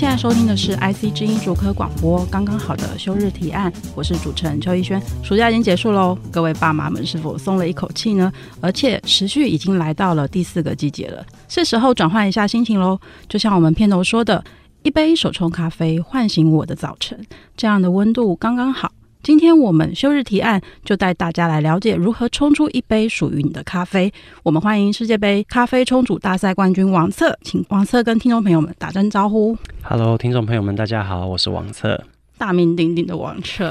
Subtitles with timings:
[0.00, 4.98] 现在收听的是 IC 之音主科广播，刚刚好的休日提案，我是主持人邱逸轩。
[5.22, 8.32] 暑假已经结束喽，各位爸妈们是否松了一口气呢？
[8.62, 12.98] 而且时序已经来到了第四个季节了，是时候转换一下心情喽。
[13.28, 14.42] 就像我们片头说的，
[14.84, 17.22] 一杯手冲咖啡唤醒我的早晨，
[17.54, 18.90] 这样的温度刚刚好。
[19.22, 24.10] 今天我们休日提案就带大家来了解如何冲出一杯属于你的咖啡。
[24.42, 29.54] 我们欢迎世界杯咖啡冲煮大赛冠军王策，请王策跟听众朋友们打声招呼。
[29.82, 32.02] Hello，听众朋友们，大家好，我是王策。
[32.40, 33.70] 大名鼎鼎的王彻，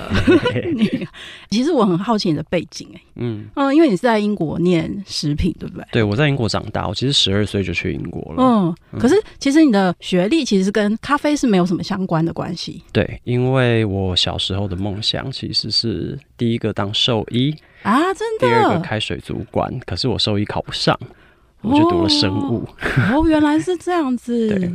[1.50, 5.84] 其实我很好奇你的背景哎，嗯嗯，因为你是在英国念食品，对不对？
[5.92, 8.44] 对，我在英国长大，我其实十二岁就去英国了。
[8.44, 12.84] 嗯，可是其实你的学历其实跟咖啡是没有什么相关的关系。
[12.94, 18.48] 对，因为我小时候的梦想其实是第一个当兽医啊，真的。
[18.48, 20.96] 第二个开水族馆，可是我兽医考不上。
[21.62, 22.66] 我就读了生物
[23.12, 24.48] 哦，哦，原来是这样子。
[24.58, 24.72] 对，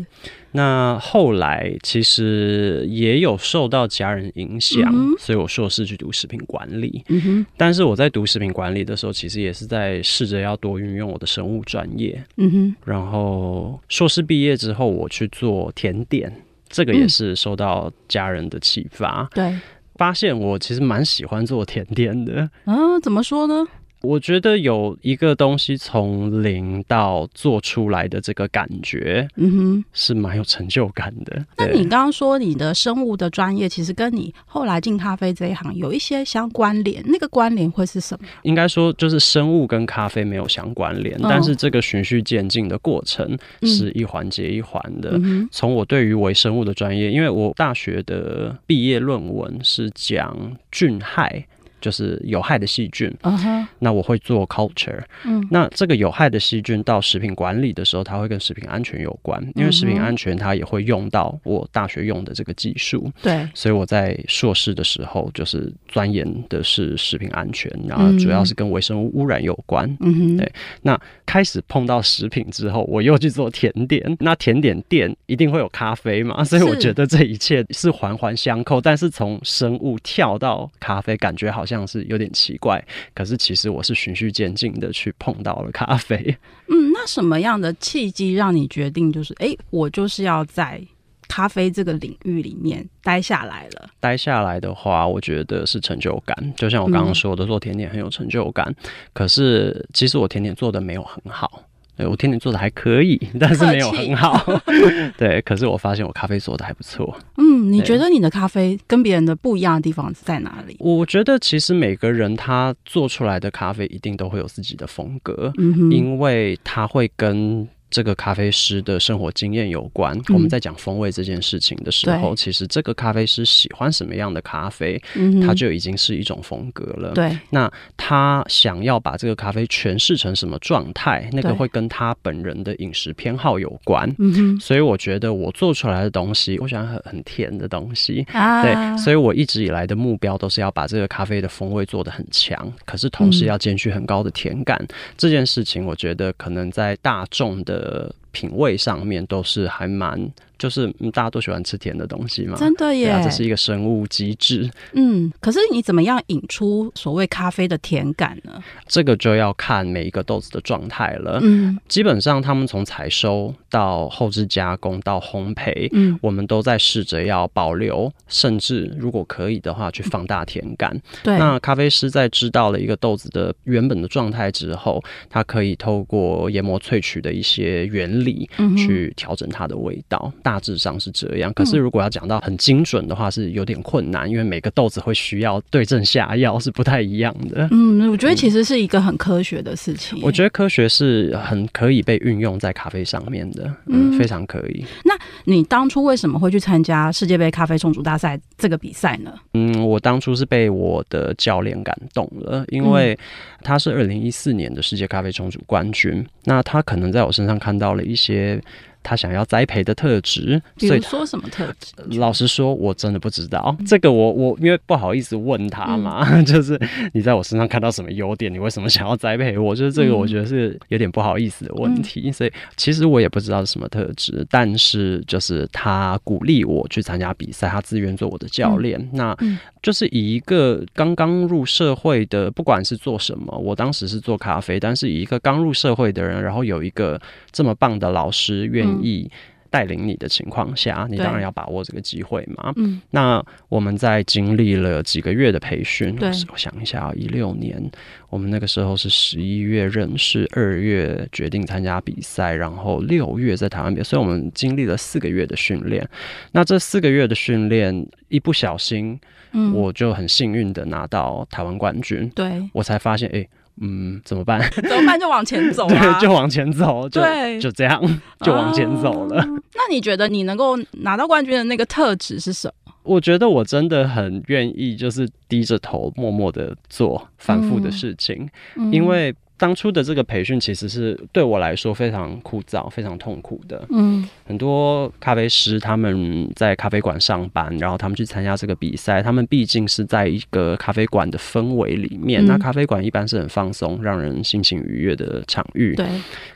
[0.53, 7.03] 那后来其实也有受到家人影响，嗯、所以我硕士去读食品管理。
[7.09, 12.23] 嗯哼，但是我在读食品管理的时候，其实也是在试着要多运用我的生物专业。
[12.37, 16.31] 嗯哼，然后硕士毕业之后，我去做甜点，
[16.69, 19.27] 这个也是受到家人的启发。
[19.35, 19.61] 对、嗯，
[19.95, 22.49] 发现我其实蛮喜欢做甜点的。
[22.67, 23.67] 嗯，怎么说呢？
[24.05, 31.45] 我觉得有一个东西从零到做出来的这个感觉，嗯哼，是蛮有成就感的。
[31.57, 38.29] 那你刚刚说你的生物的专业，其实跟你后来进咖啡这一行有一些相关联，那个关联会是什么？
[38.43, 45.19] 应该说就是生物跟咖啡没有相关联，嗯，但是这个循序渐进的过程是一环接一环的。
[45.51, 51.47] 从、嗯、我对于微生物的专业，因为我大学的毕业论文是讲菌害。
[51.85, 53.67] 就是有害的细菌，uh-huh.
[53.79, 55.03] 那我会做 culture。
[55.27, 63.13] 嗯，那这个有害的细菌到食品管理的时候，它会跟食品安全有关，因为食品安全它也会用到我大学用的这个技术。
[63.21, 69.85] 对，所以我在硕士的时候就是钻研的是食品安全，然后主要是跟微生物污染有关。
[70.01, 70.51] 嗯哼，对。
[70.81, 74.17] 那开始碰到食品之后，我又去做甜点。
[74.21, 78.81] 那甜点店一定会有咖啡嘛，所以我觉得这一切是环环相扣。
[78.81, 81.74] 但是从生物跳到咖啡，感觉好像。
[81.75, 82.83] 像是有点奇怪，
[83.15, 86.37] 可是其实我是循序渐进的去碰到了咖啡。
[86.69, 90.81] 嗯，那什么样的契机让你决定，就是哎、欸，我就是要在
[91.27, 93.91] 咖啡这个领域里面待下来了？
[93.99, 96.55] 待下来的话，我觉得是成就感。
[96.57, 98.67] 就像我刚刚说的，做甜点很有成就感。
[98.69, 101.63] 嗯、可是其实我甜点做的没有很好。
[101.97, 104.45] 对，我甜点做的还可以，但是没有很好。
[105.17, 107.17] 对，可是我发现我咖啡做的还不错。
[107.37, 110.77] 嗯，你觉得你的咖啡跟别人的不一样的地方在哪里？
[110.81, 117.69] 我觉得其实每个人他做出来的咖啡一定都会有自己的风格，嗯，因为他会跟。
[117.95, 120.21] 这个咖啡师的生活经验有关。
[120.31, 127.13] 我们在讲风味这件事情的时候，嗯、其实这个咖啡师喜欢什么样的咖啡，嗯，他就已经是一种风格了。
[127.15, 134.13] 对，那他想要把这个咖啡诠释成什么状态，那个会跟他本人的饮食偏好有关。
[134.19, 138.27] 嗯，所以我觉得我做出来的东西，我喜欢很很甜的东西。
[138.33, 144.77] 啊，对，所以我一直以来的目标都是要把这个咖啡的风味做得很强，可是同时要兼具很高的甜感。
[144.81, 147.84] 嗯、这件事情，我觉得可能在大众的。
[147.85, 150.19] 呃，品味上面都是还蛮。
[150.65, 154.71] 就是大家都喜欢吃甜的东西嘛，真的耶，这是一个生物机制。
[154.95, 158.65] 嗯，可是你怎么样引出所谓咖啡的甜感呢？
[158.87, 161.39] 这个就要看每一个豆子的状态了。
[161.43, 170.99] 嗯，基本上他们从采收到后置加工到烘焙，嗯，我们都在试着要保留，甚至如果可以的话，去放大甜感。
[171.23, 178.49] 对，那咖啡师在知道了一个豆子的原本的状态之后，他可以透过研磨萃取的一些原理，
[178.79, 180.33] 去调整它的味道。
[180.37, 187.67] 嗯大致上是这样，可是如果要讲到很精准的话，是有点困难，因为每个豆子会需要对症下药，是不太一样的。
[187.73, 190.21] 嗯，我觉得其实是一个很科学的事情。
[190.23, 194.85] 我觉得科学是很可以被运用在咖啡上面的，嗯，非常可以。
[195.05, 195.13] 那
[195.45, 199.35] 你当初为什么会去参加世界杯咖啡冲煮大赛这个比赛呢？
[199.55, 203.19] 嗯，我当初是被我的教练感动了，因为
[203.61, 208.63] 他是二零一四年的世界咖啡冲煮冠军，那他可能在我身上看到了一些。
[209.05, 210.61] 他想要栽培的特质。
[210.77, 212.19] 比如说什么特质？
[212.19, 213.77] 老实说，我真的不知道。
[213.79, 216.81] 嗯、这个我我因为不好意思问他嘛，嗯、 就是
[217.13, 219.77] 你在我身上看到什么优点，你为什么想要栽培我？
[219.77, 222.23] 就是这个，我觉得是有点不好意思的问题。
[222.25, 228.99] 嗯、所以其实我也不知道是什么特质，但是就是他鼓励我去参加比赛，他自愿做我的教练。
[228.99, 229.37] 嗯、那
[229.83, 237.21] 就是以一个刚刚入社会的，不管是做什么，我当时是做咖啡，但是以一个刚入社会的人，然后有一个
[237.53, 239.31] 这么棒的老师愿意。
[239.71, 242.73] 带领你的情况下，你当然要把握这个机会嘛。
[242.77, 247.91] 嗯，那我们在经历了几个月的培训，对，我想一下啊，一六年，
[248.31, 256.09] 我们那个时候是十一月认识，二月决定参加比赛，然后六月在台湾比赛，所以我们经历了四个月的训练。
[256.53, 259.19] 那这四个月的训练，一不小心，
[259.51, 262.31] 嗯，我就很幸运的拿到台湾冠军。
[262.37, 263.45] 对，我才发现，哎。
[263.81, 264.61] 嗯，怎么办？
[264.71, 265.19] 怎么办？
[265.19, 266.19] 就往前走啊！
[266.19, 268.01] 对，就往前走，就对就这样，
[268.43, 269.43] 就往前走了。
[269.47, 269.63] 嗯。
[269.75, 272.93] 那你觉得你能够拿到冠军的那个特质是什么？
[273.03, 279.35] 我觉得我真的很愿意，就是低着头，默默的做反复的事情，嗯，因为。
[279.65, 283.83] 当初的这个培训其实是对我来说非常枯燥、非常痛苦的。
[283.89, 292.45] 嗯，很多咖啡师他们在咖啡馆上班，然后他们去参加这个比赛，他们毕竟是在一个咖啡馆的氛围里面。
[292.45, 295.95] 嗯、那咖啡馆一般是很放松、让人心情愉悦的场域。
[295.95, 296.07] 对。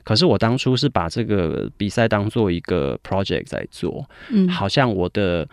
[0.04, 5.48] 可是我当初是把这个比赛当做一个 project 在做，嗯，好像我的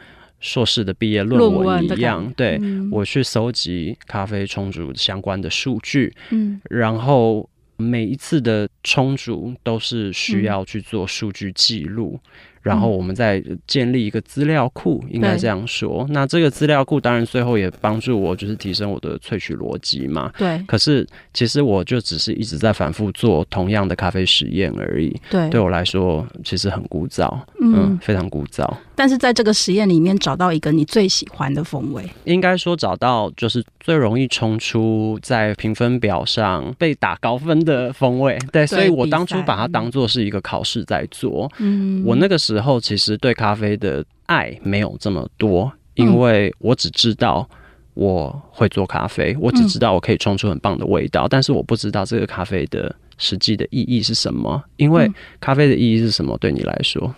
[0.46, 2.32] 硕士的毕业论文一样。
[2.38, 7.50] 对，嗯、我去搜集咖啡冲煮相关的数据，嗯，然后。
[7.78, 12.18] 每一次的冲煮都是需要去做数据记录。
[12.24, 12.30] 嗯
[12.66, 16.04] 然后我们再建立一个资料库，应该这样说。
[16.10, 20.32] 那这个资料库当然最后也帮助我，就是提升我的萃取逻辑嘛。
[20.36, 20.60] 对。
[20.68, 25.16] 可是其实我就只是一直在反复做同样的咖啡实验而已。
[25.30, 25.48] 对。
[25.52, 27.32] 对我来说，其实很枯燥，
[27.62, 28.68] 嗯，嗯，非常枯燥。
[28.96, 38.40] 但是在这个实验里面找到一个你最喜欢的风味，应该说找到就是最容易冲出在评分表上被打高分的风味。
[38.52, 38.66] 对。
[38.66, 41.52] 对，所以我当初把它当做是一个考试在做。
[41.60, 42.04] 嗯。
[42.04, 42.55] 我那个时候。
[42.56, 47.48] 时候其实对咖啡的爱没有这么多，因为我只知道
[47.94, 54.64] 我会做咖啡，我只知道我可以冲出很棒的味道，但是我不知道这个咖啡的实际的意义是什么。
[54.78, 56.38] 因为咖啡的意义是什么？
[56.38, 57.14] 对你来说，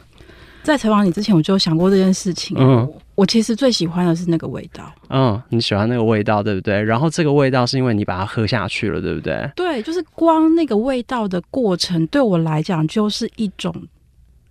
[0.64, 2.58] 在采访你之前，我就想过这件事情。
[2.60, 4.92] 嗯，我其实最喜欢的是那个味道。
[5.10, 6.82] 嗯，你喜欢那个味道，对不对？
[6.82, 9.50] 然后这个味道是因为你把它喝下去了，对不对？
[9.56, 13.74] 对，就是光那个味道的过程，对我来讲就是一种。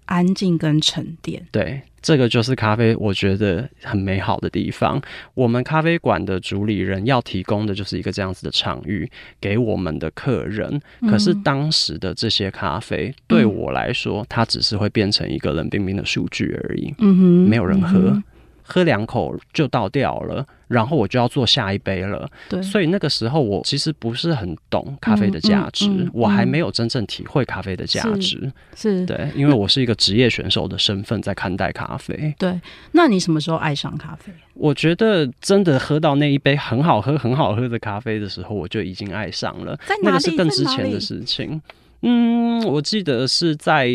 [0.07, 5.01] 安静跟沉淀，对，这个就是咖啡，我觉得很美好的地方。
[5.35, 9.09] 我们咖啡馆的主理人要提供的就是一个这样子的场域
[9.41, 10.81] 给我们的客人。
[11.01, 16.95] 嗯、可是当时的这些咖啡对我来说，嗯、它只是会变成一个冷冰冰的数据而已。
[16.99, 17.99] 嗯哼，没有人喝。
[17.99, 18.23] 嗯
[18.67, 22.29] 喝两口就倒掉了，然后我就要做下一杯了。
[22.49, 28.53] 对，所以那个时候我其实不是很懂咖啡的价值，嗯嗯嗯、我还没有真正体会咖啡的价值。
[28.75, 32.35] 是，是对，因为我是一个职业选手的身份在看待咖啡。
[32.39, 32.61] 对，
[32.93, 34.33] 那你什么时候爱上咖啡？
[34.55, 39.77] 我觉得真的喝到那一杯很好喝、很好喝的咖啡的时候，我就已经爱上了。
[39.87, 40.13] 在哪里？
[40.13, 41.61] 那个是更之前的事情。
[42.03, 43.89] 嗯，我记得是在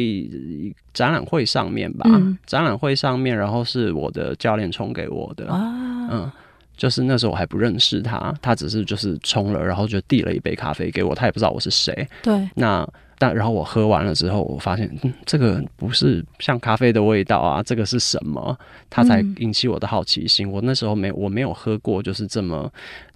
[0.93, 6.31] 展览会上面吧，嗯、展览会上面，然后是我的教练冲给我的，啊、嗯，
[6.75, 12.85] 就是那时候我还不认识他，他只是就是冲了，然后就递了一杯咖啡给我，他也不知道我是谁，对，那
[13.17, 18.57] 但然后我喝完了之后，我发现、嗯、这个不是像咖啡的味道啊，这个是什么？
[18.89, 20.47] 他才引起我的好奇心。
[20.47, 22.69] 嗯、我那时候没我没有喝过就是这么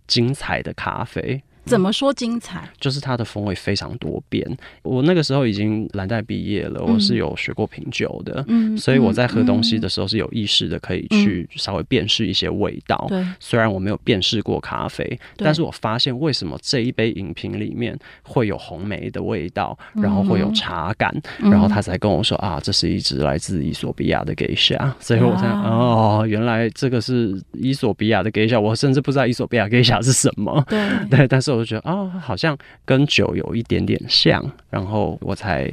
[0.06, 1.42] 精彩的咖啡。
[1.66, 2.68] 怎么说精彩？
[2.80, 4.46] 就是它的风味非常多变。
[4.84, 13.06] 我那个时候已经蓝带毕业了，我是有学过品酒的，嗯，所以我在喝东西的时候是有意识的，可以去稍微辨识一些味道。
[13.10, 24.94] 对，虽然我没有辨识过咖啡，但是我发现为什么这一杯饮品里面会有红梅的味道，然后会有茶感，然后他才跟我说啊，这是一支来自伊索比亚的 Geisha。
[25.00, 30.64] 所以我才哦，原来这个是伊索比亚的 Geisha，我甚至不知道伊索比亚 Geisha 是什么。
[30.70, 31.55] 对 对，但是。
[31.56, 35.72] 我就觉得哦，好像跟酒有一点点像，然后我才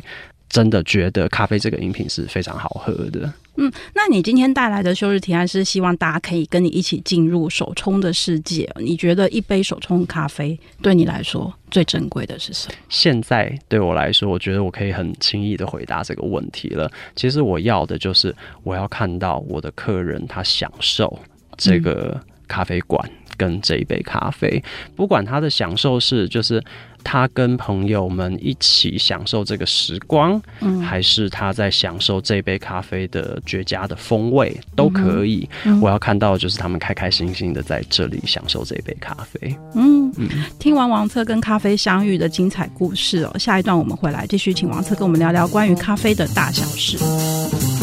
[0.49, 3.33] 真的觉得咖啡这个饮品是非常好喝的。
[3.57, 8.67] 嗯，那你今天带来的休日提案是希望大家可以跟你一起进入手冲的世界。
[8.77, 12.75] 你觉得一杯手冲咖啡对你来说最珍贵的是什么？
[12.89, 16.91] 现在对我来说，我觉得我可以很轻易的回答这个问题了。
[17.15, 21.19] 其实我要的就是我要看到我的客人他享受
[21.59, 23.07] 这个咖啡馆。
[23.43, 24.63] 跟这一杯咖啡，
[24.95, 26.63] 不管他的享受是就是
[27.03, 35.49] 他跟朋友们一起享受这个时光，嗯，还是他在享受这杯咖啡的绝佳的风味，都可以。
[35.65, 39.57] 嗯、我要看到的就是他们开开心心的在这里享受这杯咖啡。
[39.75, 40.29] 嗯嗯，
[40.61, 47.82] 听完王策跟咖啡相遇的精彩故事哦，下一段我们回来继续请王策跟我们聊聊关于咖啡的大小事。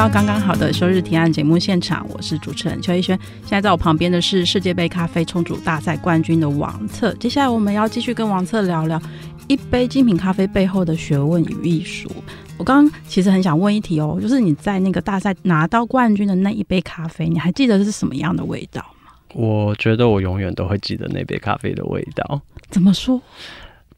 [0.00, 3.14] 到刚刚好的休日提案节目现场，我是主持人邱逸轩。
[3.42, 7.12] 现在在我旁边的是世界杯咖啡冲煮大赛冠军的王策。
[7.16, 8.98] 接下来我们要继续跟王策聊聊
[9.46, 12.10] 一杯精品咖啡背后的学问与艺术。
[12.56, 19.12] 我刚刚其实很想问一题哦，就是你在那个大赛拿到冠军的那一杯咖啡，你还记得是什么样的味道吗？
[19.34, 22.40] 我觉得我永远都会记得那杯咖啡的味道。
[22.70, 23.20] 怎么说？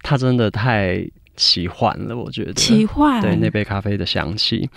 [0.03, 3.23] 它真的太奇幻了，我觉得奇幻。
[3.23, 4.69] 对，那杯咖啡的香气。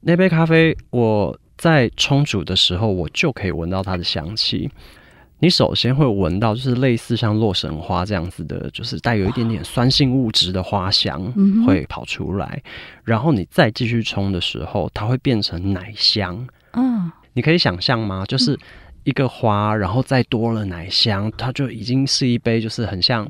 [0.00, 4.70] 那杯咖啡，我在冲煮的时候，我就可以闻到它的香气。
[5.38, 11.30] 你首先会闻到，就是类似像洛神花这样子的，就是带有一点点酸性物质的花香
[11.66, 12.62] 会跑出来。
[13.04, 16.46] 然后你再继续冲的时候，它会变成奶香。
[16.72, 18.24] 嗯，你可以想象吗？
[18.26, 18.58] 就是
[19.04, 23.28] 一个花，然后再多了奶香，它就已经是一杯，就是很像，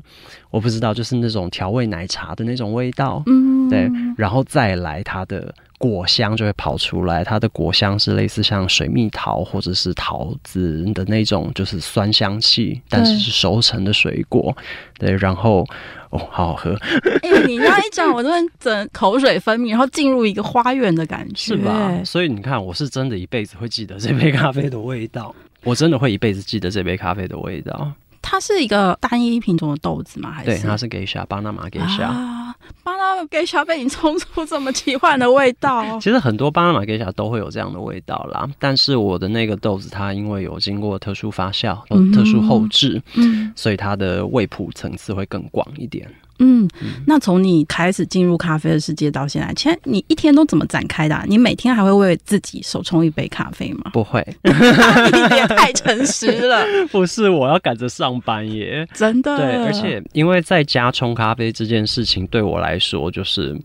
[0.49, 3.21] 我不知道，就是那种调味奶茶的那种味道。
[3.25, 5.53] 嗯，对，然后再来它的。
[5.77, 14.55] 果香就会跑出来，它的果香是类似像水蜜桃或者是桃子的那种，就是酸香气，但是是熟成的水果。
[14.97, 15.65] 对，然后
[16.09, 16.73] 哦，好好喝。
[17.21, 18.29] 哎、欸，你这样一讲，我都
[18.59, 22.01] 整口水分泌，然后进入一个花园的感觉，是吧？
[22.03, 27.91] 所以你看，我是真的一辈子会记得这杯咖啡的味道，我真的会一辈子记得这杯咖啡的味道。
[28.29, 30.29] 它是一个单一品种的豆子吗？
[30.31, 30.49] 还是？
[30.49, 32.53] 对，它是 Geisha 巴拿马 Geisha 啊，
[32.83, 35.97] 巴拿马 Geisha 被你冲出这么奇幻的味道。
[36.01, 41.77] 其实很多巴拿马 Geisha 都会有这样的味道啦，但是我的那个豆子，它因为有经过特殊发酵、
[42.13, 46.13] 特殊后置，嗯，所以它的味谱层次会更广一点。
[46.39, 46.67] 嗯，
[47.05, 51.23] 那从你开始进入咖啡的世界到现在，其实你一天都怎么展开的啊？
[51.27, 53.91] 你每天还会为自己手冲一杯咖啡吗？
[53.93, 56.63] 不会， 你也太诚实了。
[56.91, 59.35] 不是，我要赶着上班耶，真的。
[59.37, 63.59] 对，而且因为在家冲咖啡这件事情对我来说，就是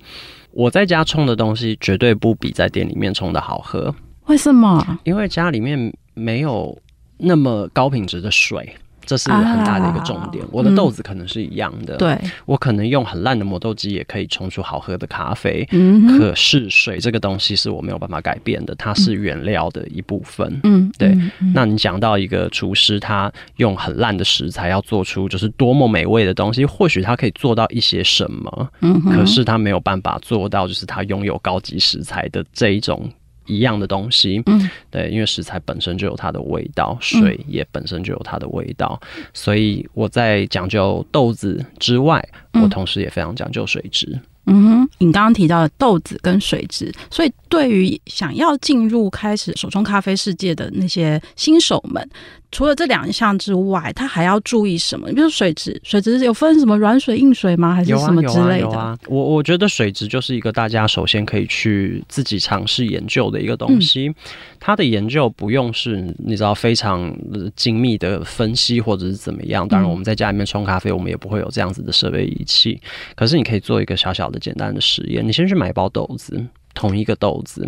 [0.52, 3.94] 我在家冲的东西绝对不比在店里面冲的好喝。
[4.26, 4.98] 为什么？
[5.04, 6.76] 因为家里面没有
[7.18, 8.74] 那么高品质的水。
[9.04, 10.42] 这是很大的一个重点。
[10.44, 15.66] 啊、我的豆子可能是一样的，对、嗯，我可能用很烂的磨豆机也可以冲出好喝的咖啡。
[15.72, 20.60] 嗯，可是水这个东西是我没有办法改变的，它是原料的一部分。
[20.64, 21.08] 嗯，对。
[21.08, 33.10] 嗯嗯、那你讲到一个厨师，他用很烂的食材要做出就是多么美味的东西，或许他可以做到一些什么，嗯，可是他没有办法做到就是他拥有高级食材的这一种。
[33.46, 44.18] 一样的东西，嗯，对，因为食材本身就有它的味道，水也本身就有它的味道，嗯，所以我在讲究豆子之外，我同时也非常讲究水质。
[44.46, 52.06] 嗯哼，你刚刚提到的豆子跟水质，所以对于想要进入开始手冲咖啡世界的那些新手们，
[52.52, 55.08] 除了这两项之外，它还要注意什么？
[55.08, 57.74] 比如水质，水质有分什么软水、硬水吗？
[57.74, 58.60] 还是什么之类的？
[58.60, 58.98] 有啊，有啊。
[59.08, 64.08] 我我觉得水质就是一个大家首先可以去自己尝试研究的一个东西。
[64.08, 64.14] 嗯、
[64.60, 67.12] 它的研究不用是你知道非常
[67.56, 69.66] 精密的分析或者是怎么样。
[69.66, 72.78] 当然，我们在家里面冲咖啡，我们也不会有这样子的设备仪器。
[73.16, 76.38] 可是你可以做一个小小的简单的实验，你先去买一包豆子，
[76.74, 77.66] 同一个豆子，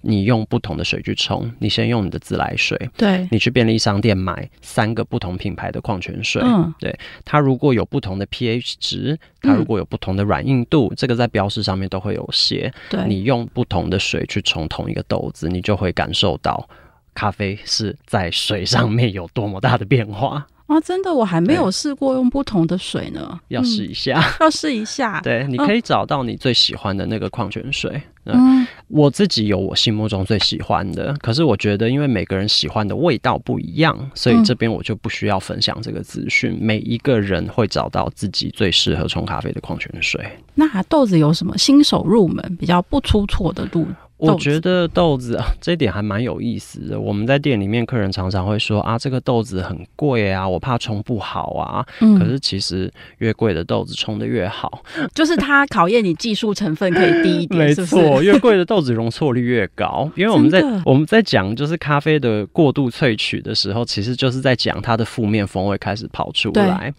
[0.00, 1.50] 你用不同的水去冲。
[1.58, 12.72] 你先用你的自来水，对，你去便利商店买三个不同品牌的矿泉水，嗯，对，它如果有不同的 pH 值，它如果有不同的软硬度，嗯，这个在标识上面都会有写。
[12.88, 16.68] 对，你用不同的水去冲同一个豆子，你就会感受到
[17.14, 20.46] 咖啡是在水上面有多么大的变化。
[20.66, 25.20] 啊，真的，我还没有试过用不同的水呢，要试一下，嗯、要试一下。
[25.20, 28.00] 对，你可以找到你最喜欢的那个矿泉水。
[28.26, 36.56] 嗯，我自己有我心目中最喜欢的，可是我觉得，因为每个人喜欢的味道不一样，所以这边我就不需要分享这个资讯。
[36.60, 40.24] 每一个人会找到自己最适合冲咖啡的矿泉水。
[40.54, 43.86] 那豆子有什么新手入门比较不出错的路？
[44.20, 47.00] 我觉得豆子啊，这一点还蛮有意思的。
[47.00, 51.86] 我们在店里面，客人常常会说啊，这个豆子很贵啊，我怕冲不好啊。
[52.00, 54.82] 嗯，可是其实越贵的豆子冲的越好，
[55.14, 57.58] 就是它考验你技术成分可以低一点。
[57.66, 66.92] 没错，越贵的豆子容错率越高，因为我们在我们在讲就是咖啡的过度萃取的时候，其实就是在讲它的负面风味开始跑出来。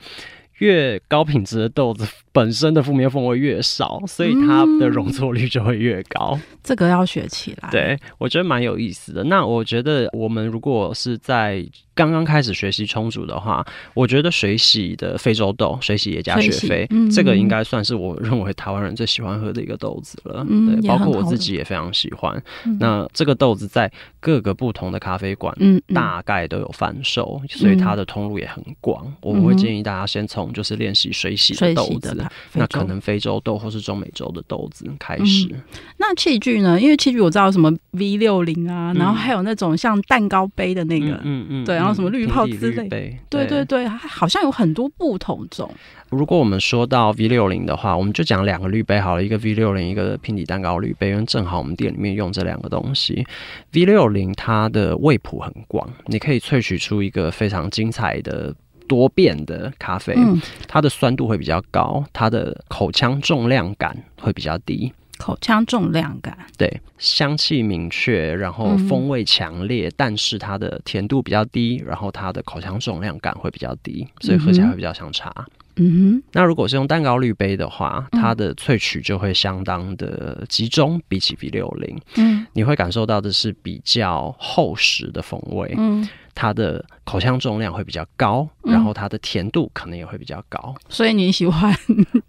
[0.57, 6.31] 越高品质的豆子本身的负面氛围越少，所以它的容错率就会越高。
[6.35, 7.69] 嗯、这个要学起来。
[7.69, 9.23] 对，我觉得蛮有意思的。
[9.25, 20.45] 那我觉得我们如果是在刚刚开始学习充足的话，我觉得水洗的非洲豆，水洗也加雪菲，嗯、这个应该算是我认为台湾人最喜欢喝的一个豆子了。
[20.49, 22.41] 嗯，对，包括我自己也非常喜欢。
[22.65, 29.05] 嗯、那这个豆子在各个不同的咖啡馆，嗯，大概都有贩售，嗯、所以它的通路也很广。
[29.05, 32.20] 嗯、我们会建议大家先从就是练习水洗的豆子，
[32.53, 35.47] 那可能非洲豆或是中美洲的豆子开始。
[35.51, 35.61] 嗯、
[35.97, 36.79] 那器具呢？
[36.79, 41.75] 因为器具我知道什么 V 六零啊，然后还有那种像蛋糕杯的那个，嗯嗯，嗯对。
[41.75, 45.71] 然后什么滤泡之类，对对对对，好像有很多不同种。
[46.09, 53.25] 如果我们说到 V 六零的话，我们就讲两个滤杯好了，一个 V 六零，一个平底蛋糕滤杯，因为正好我们店里面用这两个东西。
[53.71, 58.53] V 六零它的味谱很广，你可以萃取出一个非常精彩的
[58.87, 60.13] 多变的咖啡。
[60.17, 64.91] 嗯，它的酸度会比较高，它的口腔重量感会比较低。
[65.17, 75.31] 口腔重量感，对，香气明确，然后风味强烈，嗯、但是它的甜度比较低，然后它的口腔重量感会比较低，所以喝起来会比较像茶。
[75.75, 86.09] 嗯哼，那如果是用蛋糕滤杯的话，它的萃取就会相当的集中，比起 V 六零，嗯，你会感受到的是比较厚实的风味，嗯。
[86.33, 91.75] 它的口腔重量会比较高，嗯、然后它的甜度可能也会比较高，所以你喜欢？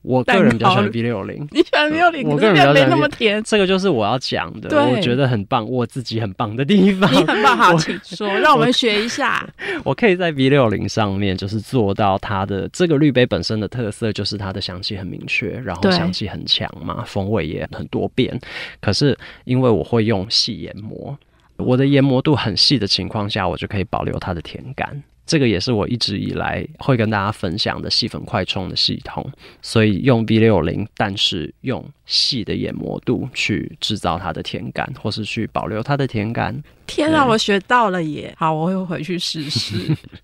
[0.03, 2.29] 我个人比较喜欢 B 六零，你喜欢六零？
[2.29, 7.11] 我个人比较没那么甜，这个就是我要讲的，我觉得很棒，我自己很棒的地方。
[7.13, 9.49] 你很棒，好，请说，我让我们学一下。
[9.85, 18.39] 我可以在 B 六零上面，就是做到它的这个滤杯本身的特色，就是它的香气很明确，然后香气很强嘛，对风味也很多变。
[18.81, 21.17] 可是因为我会用细研磨。
[21.63, 25.03] 我的研磨度很细的情况下，我就可以保留它的甜感。
[25.25, 29.25] 这个也是我一直以来会跟大家分享的细粉快冲的系统。
[29.63, 36.63] 所以用 V 六零，但是用细的研磨度去制造它的甜感，或是去保留它的甜感。
[36.85, 38.35] 天啊，我学到了耶！
[38.37, 39.75] 好，我会回去试试。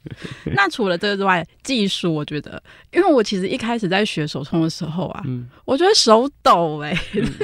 [0.53, 2.61] 那除了这个之外，技术我觉得，
[2.93, 6.93] 因为我其实一开始在学手冲的时候啊，嗯，我觉得手抖哎，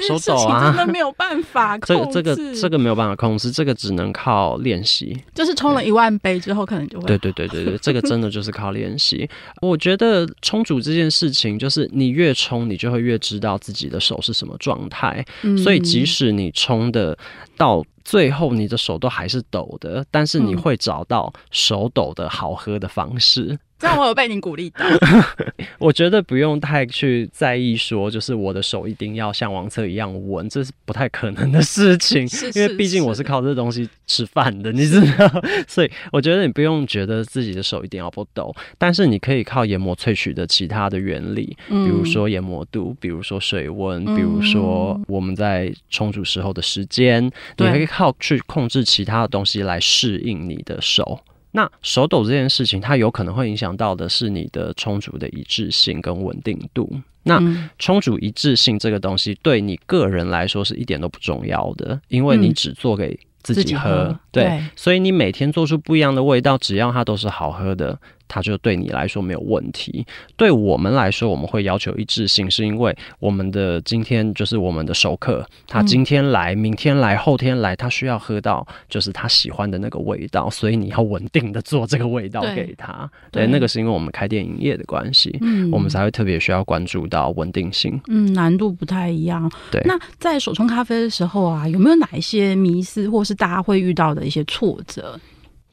[0.07, 2.13] 手抖啊，真的没有办法控制。
[2.13, 5.17] 这个这个这个没有办法控制，这个只能靠练习。
[5.33, 7.07] 就是冲了一万杯之后，可能就会。
[7.07, 9.27] 对对对对对，这个真的就是靠练习。
[9.63, 15.25] 我觉得冲煮这件事情，就是你越冲，你就会越知道自己的手是什么状态。
[15.43, 17.17] 嗯，所以即使你冲的
[17.57, 17.83] 到。
[18.07, 23.59] 最后，你的手都还是抖的，但是你会找到手抖的好喝的方式。
[23.79, 24.85] 这样我有被你鼓励到。
[25.79, 32.27] 我觉得不用太去在意说，就是我的手一定要像王策一样稳，这是不太可能的事情。
[32.29, 35.43] 是是是，因为毕竟我是靠这东西吃饭的，你知道。
[35.67, 47.25] 所以我觉得你不用觉得自己的手一定要不抖，但是你可以靠研磨萃取的其他的原理，比如说研磨度，比如说水温，比如说我们在冲煮时候的时间，
[47.59, 51.21] 你可以靠去控制其他的东西来适应你的手。
[51.57, 56.93] 那手抖这件事情，它有可能会影响到的是你的充足的一致性跟稳定度。
[57.23, 57.41] 那
[57.79, 67.97] 充足一致性这个东西，对你个人来说是一点都不重要的，因为你只做给自己喝，嗯、对，对，所以你每天做出不一样的味道，只要它都是好喝的。
[68.35, 70.05] 它就对你来说没有问题，
[70.37, 83.09] 对我们来说，我们会要求一致性，是因为我们的今天就是我们的熟客，他今天来，明天来，后天来，他需要喝到就是他喜欢的那个味道，所以你要稳定的做这个味道给他。
[83.31, 88.01] 对，对，那个是因为我们开店营业的关系，嗯，我们才会特别需要关注到稳定性。
[88.09, 89.49] 嗯，难度不太一样。
[89.71, 95.21] 对，那在手冲咖啡的时候啊，有没有哪一些迷思，或是大家会遇到的一些挫折？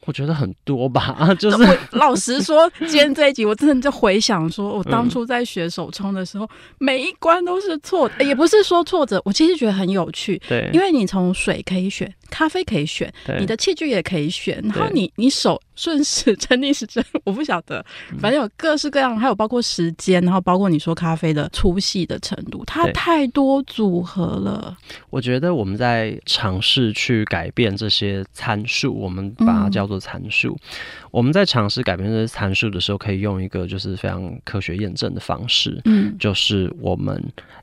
[0.04, 12.12] 我觉得很多吧， 就是老实说，今天这一集我真的就回想说， 我当初在学手冲的时候，嗯、每一关都是错的，也不是说挫折，我其实觉得很有趣，对，因为你从水可以选。
[12.32, 13.38] 咖啡可以选，对。
[13.38, 17.84] 你的器具也可以选，然后你你手顺时针逆时针，我不晓得，
[18.18, 24.74] 反正有各式各样，还有包括时间，然后包括你说咖啡的粗细的程度，它太多组合了。
[25.10, 30.52] 我觉得我们在尝试去改变这些参数，我们把它叫做参数。
[30.52, 37.22] 嗯、我们在尝试改变这些参数的时候，可以用一个就是非常科学验证的方式，嗯，就是我们。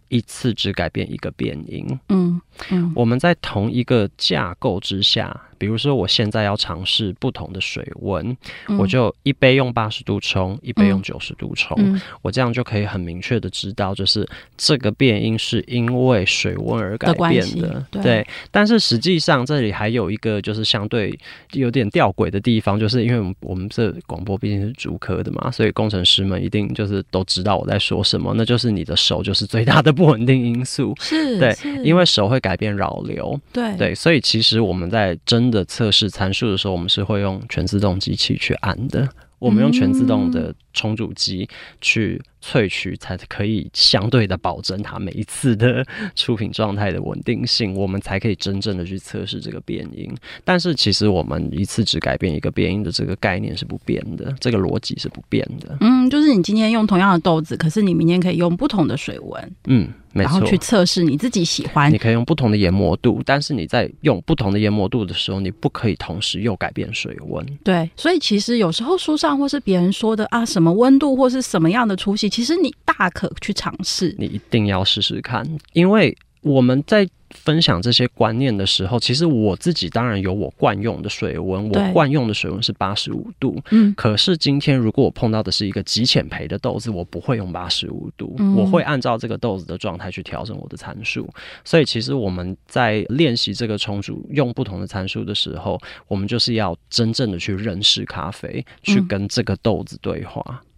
[0.10, 8.36] 一次只改变一个变因，嗯嗯，我们在同一个架构之下，比如说我现在要尝试不同的水温，
[8.68, 17.68] 嗯、我就一杯用八十度冲，一杯用九十度冲，嗯、我这样就可以很明确的知道，就是这个变音是因为水温而改变的。
[17.68, 21.18] 的对，对，但是实际上这里还有一个就是相对
[21.52, 30.96] 有点吊诡的地方，就是因为我们我们这广播毕竟是主科的嘛，所以工程师们一定就是都知道我在说什么，那就是你的手就是最大的不稳定因素。
[31.00, 33.40] 是，对，因为手会改变扰流。
[33.52, 39.08] 对对，所以其实我们在真的测试参数的时候，我们是会用全自动机器去按的。
[39.40, 41.48] 我们用全自动的冲煮机
[41.80, 50.10] 去萃取，才可以相对的保证它每一次的出品状态的稳定性，我们才可以真正的去测试这个变音。
[50.44, 55.78] 但是其实我们一次只改变一个变音的这个概念是不变的，这个逻辑是不变的。
[55.82, 59.52] 嗯，就是你今天用同样的豆子，可是你明天可以用不同的水温。
[59.68, 59.90] 嗯。
[60.12, 61.94] 没错，然后去测试你自己喜欢。
[61.94, 67.46] 你可以用不同的研磨度，但是你在用不同的研磨度的时候，你不可以同时又改变水温。
[67.64, 74.16] 对，所以其实有时候书上或是别人说的啊，什么温度或是什么样的粗细，其实你大可去尝试。
[74.18, 77.08] 你一定要试试看，因为我们在。
[77.36, 83.62] 分享这些观念的时候，其实我自己当然有我惯用的水温，我惯用的水温是八十五度。
[83.70, 91.30] 嗯，可是今天如果我碰到的是一个极浅培的豆子，我不会用八十五度，嗯，我会按照这个豆子的状态去调整我的参数。
[91.64, 100.44] 所以其实我们在练习这个冲煮用不同的参数的时候，我们就是要真正的去认识咖啡，去跟这个豆子对话。
[100.50, 100.69] 嗯，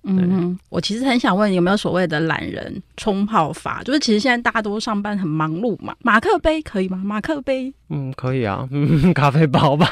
[0.69, 3.81] 我其实很想问，有没有所谓的懒人冲泡法？
[3.83, 7.01] 就是其实现在大家都上班很忙碌嘛，马克杯可以吗？
[7.03, 9.87] 马克杯，嗯，可以啊， 嗯，咖啡包吧，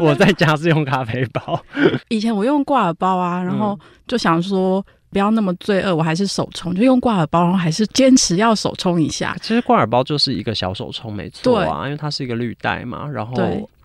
[0.00, 1.60] 我在家是用咖啡包。
[2.08, 9.36] 以前我用挂耳包啊，然后就想说不要那么罪恶，我还是手冲，就用挂耳包，然后还是坚持要手冲一下。
[9.42, 13.34] 其实挂耳包就是一个小手冲，没错啊，因为它是一个绿袋嘛，然后。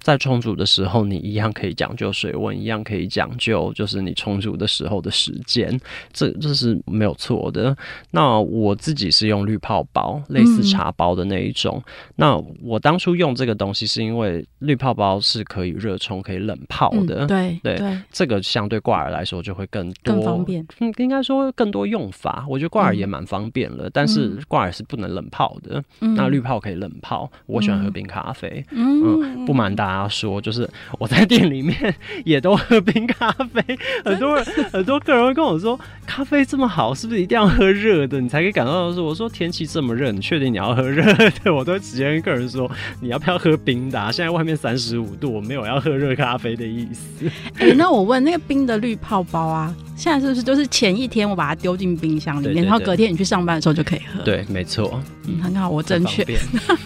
[0.08, 5.78] 在冲煮的时候，你一样可以讲究水温，一样可以讲究就是你冲煮的时候的时间，
[6.14, 7.76] 这这是没有错的。
[8.12, 11.84] 那我自己是用滤泡包，类似茶包的那一种。
[11.86, 17.26] 嗯、那我当初用这个东西是因为滤泡包是可以热冲、可以冷泡的。
[17.26, 20.66] 嗯、对对，对，这个相对挂耳来说就会更多更方便。
[20.80, 22.46] 嗯，应该说更多用法。
[22.48, 25.84] 我觉得挂耳也蛮方便了，嗯、但是挂耳是不能冷泡的。
[26.00, 27.30] 嗯、那滤泡可以冷泡。
[27.46, 28.66] 我喜欢喝冰咖啡。
[28.72, 29.97] 嗯，嗯不瞒大家。
[30.04, 31.94] 他说：“就是我在店里面
[32.26, 33.64] 也都喝冰咖啡，
[34.06, 38.94] 很多人 很多客人会跟我说，咖啡这么好，是不是一定要喝热的，你才可以感受到？
[38.94, 41.04] 是我说天气这么热，你确定你要喝热
[41.44, 41.54] 的？
[41.54, 42.70] 我都直接跟客人说，
[43.02, 44.12] 你要不要喝冰的啊？
[44.12, 47.30] 现在外面三十五度，我没有要喝热咖啡的意思。
[47.60, 54.22] 哎、那我问那个冰的绿泡包啊，现在是不是就是前一天我把它丢进冰箱里面，对对对，然后隔天你去上班的时候就可以喝？
[54.24, 56.24] 对，没错，嗯，很好，我正确。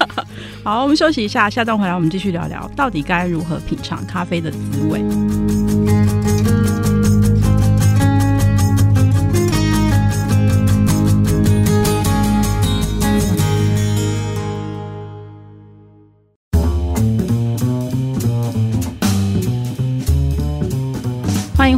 [0.64, 5.02] 好，我们休息一下，下段回来我们继续聊聊到底。”该如何品尝咖啡的滋味？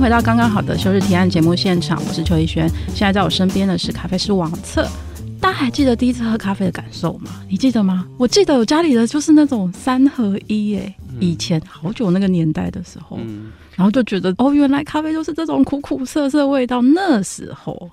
[0.04, 2.68] 回到刚刚好的休日提案节目现场，我是邱逸轩。
[2.90, 4.86] 现在在我身边的是咖啡师王策。
[5.40, 7.32] 大家还记得第一次喝咖啡的感受吗？
[7.48, 8.06] 你记得吗？
[8.18, 16.82] 我记得我家里的就是那种三合一，哎，以前好久那个年代的时候，嗯、然后就觉得哦，原来咖啡就是这种苦苦涩涩味道。
[16.82, 17.90] 那时候。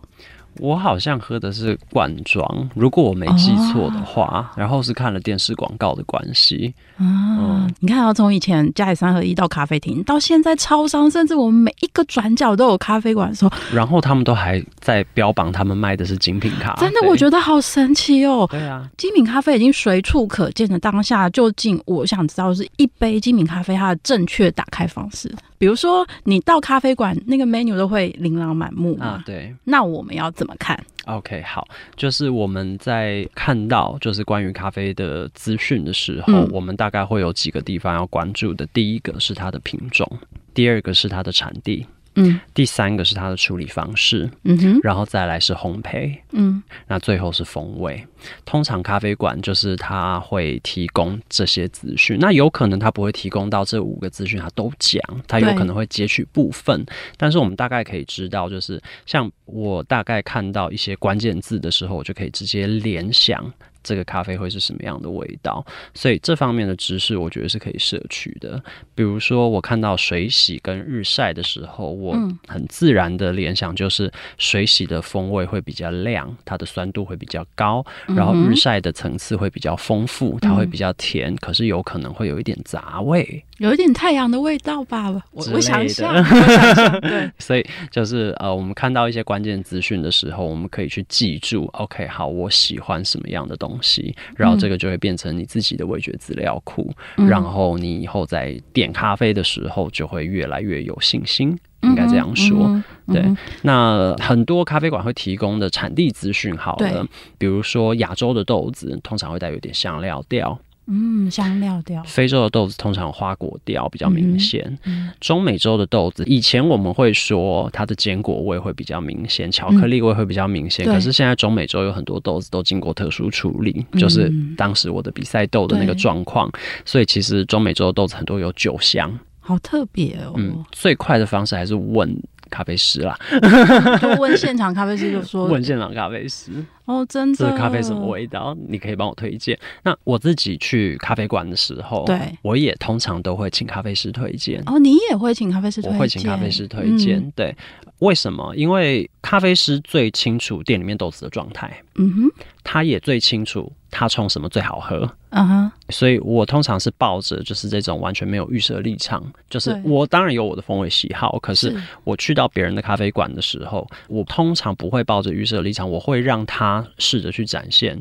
[0.59, 6.75] 我好像喝的是罐装，如果我没记错的话，哦、然后是看了电视广告的关系。
[6.97, 16.87] 啊、嗯，你看，啊从以前家里三合一到咖啡厅，到现在超商，甚至我们每一个转角都有咖啡馆的时候，然后他们都还在标榜他们卖的是精品咖啡。
[16.87, 18.47] 真的，我觉得好神奇哦。
[18.51, 25.31] 对啊，精品咖啡已经随处可见的当下，究竟我想知道是一杯精品咖啡它的正确打开方式。
[25.59, 29.23] 比如说，你到咖啡馆，那个 menu 都会琳琅满目啊。
[29.27, 38.67] 对，那我们要怎么看？OK，好，就是我们在看到就是关于咖啡的资讯的时候，嗯、我们大概会有几个地方要关注的。
[38.73, 40.11] 第一个是它的品种，
[40.55, 41.87] 第二个是它的产地。
[42.17, 48.05] 嗯，第三个是它的处理方式，嗯哼，然后再来是烘焙，嗯，那最后是风味。
[48.45, 56.85] 通常咖啡馆就是它会提供这些资讯，那有可能他不会提供到这五个资讯，他都讲，他有可能会截取部分。
[57.17, 63.53] 但是我们大概可以知道，就是像我大概看到一些关键字的时候，我就可以直接联想。
[63.83, 65.65] 这个咖啡会是什么样的味道？
[65.95, 68.63] 所以这方面的知识，我觉得是可以摄取的。
[68.95, 72.15] 比如说，我看到水洗跟日晒的时候，我
[72.47, 77.83] 很自然的联想就是水洗的风味会比较亮，它的酸度会比较高；
[78.15, 83.45] 然后日晒的层次会比较丰富，它会比较甜，可是有可能会有一点杂味。
[83.61, 85.11] 有一点太阳的味道吧？
[85.33, 87.31] 我我想 想象，对。
[87.39, 91.69] 所以就是呃，我们看到一些关键资讯的时候，我们可以去记住。
[91.75, 101.55] OK，好，我喜欢什么样的东西，然后这个就会变成你自己的味觉资料库，嗯、然后你以后在点咖啡的时候就会越来越有信心。
[101.83, 103.37] 应该这样说，嗯嗯、对。
[103.63, 110.59] 那很多咖啡馆会提供的产地资讯，好了，比如说亚洲的豆子通常会带有点香料调。
[110.87, 112.03] 嗯，香料调。
[112.05, 114.65] 非洲的豆子通常花果调比较明显。
[114.85, 120.85] 嗯嗯、中美洲的豆子，以前我们会说它的坚果味会比较明显，巧克力味会比较明显。
[120.87, 126.51] 嗯、可是现在中美洲有很多豆子都经过特殊处理，嗯、就是当时我的比赛豆的那个状况。
[126.85, 130.33] 所以其实中美洲的豆子很多有酒香，好特别哦。
[130.37, 132.21] 嗯，最快的方式还是问。
[132.51, 133.19] 咖啡师啦，
[134.01, 136.51] 就问现场咖啡师，就说问现场咖啡师
[136.85, 138.57] 哦，真的，这咖啡什么味道？
[138.69, 139.59] 你可以帮我推荐。
[139.85, 144.61] 那我自己去咖啡馆的时候，对，我也通常都会请咖啡师推荐。
[144.67, 145.95] 哦，你也会请咖啡师推荐？
[145.95, 147.19] 我会请咖啡师推荐。
[147.19, 147.57] 嗯、对，
[148.01, 148.53] 为什么？
[148.57, 151.71] 因为咖啡师最清楚店里面豆子的状态。
[151.95, 152.31] 嗯哼，
[152.65, 155.11] 他也最清楚他冲什么最好喝。
[155.31, 168.01] 嗯哼，所以我通常是抱着就是这种完全没有预设立场，就是我当然有我的风味喜好，可是我去到别人的咖啡馆的时候，我通常不会抱着预设立场，我会让他试着去展现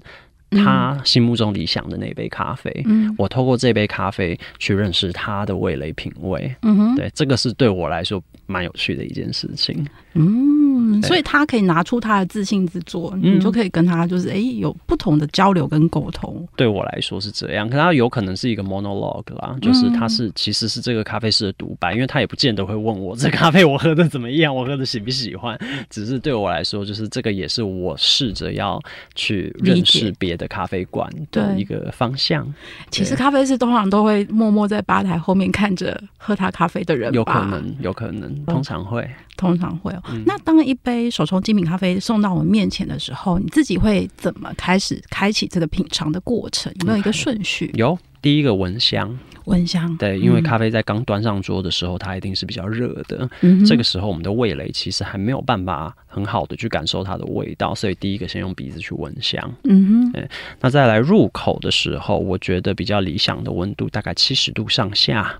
[0.52, 2.72] 他心目中理想的那杯咖啡。
[2.86, 6.56] 嗯，我透过这杯咖啡去认识他的味蕾品味。
[6.64, 9.86] 嗯哼，对，这个是对我来说蛮有趣的一件事情。
[10.14, 10.59] 嗯。
[10.94, 16.48] 嗯，所以他可以拿出他的自信之作，嗯、你就可以跟他就是哎、欸、有不同的交流跟沟通。
[16.56, 25.58] 对我来说是这样，可他有可能是一个 monologue 啦，就是他是、嗯、其实是这个咖啡师的独白，因为他也不见得会问我这咖啡我喝的怎么样，我喝的喜不喜欢，
[25.90, 28.82] 只是对我来说，就是这个也是我试着要
[29.16, 32.52] 去认识别的咖啡馆的一个方向。
[32.90, 40.04] 其实咖啡师通常都会默默在吧台后面看着喝他咖啡的人，有可能，有可能，通常会，嗯、通常会哦。
[40.10, 46.74] 嗯、那当一杯手冲精品咖啡送到我们面前的时候，你自己会怎么开始开启这个品尝的过程？
[46.80, 49.96] 有没有一个顺序.有，第一个闻香，闻香。
[49.98, 53.30] 对，因为咖啡在刚端上桌的时候，它一定是比较热的。
[53.42, 59.54] 嗯，这个时候我们的味蕾其实还没有办法很好的去感受它的味道，所以第一个先用鼻子去闻香。
[59.64, 60.28] 嗯哼，
[60.60, 65.40] 那再来入口的时候，我觉得比较理想的温度大概七十度上下。